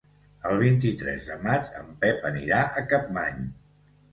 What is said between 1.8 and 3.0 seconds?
en Pep anirà a